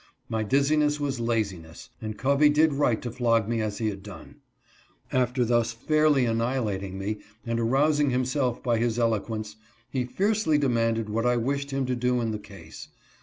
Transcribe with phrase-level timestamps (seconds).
[0.29, 4.37] My dizziness was laziness, and Covey did right to flog me as he had done.
[5.13, 9.57] After thus fairly annihilating me, and arousing himself by his eloquence,
[9.91, 12.87] he fiercely demanded what I wished him to do in the case